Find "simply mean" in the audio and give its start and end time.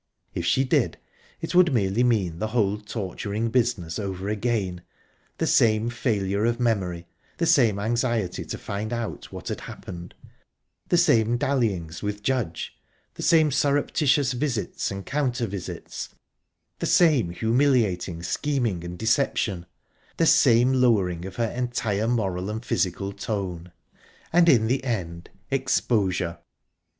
1.71-2.39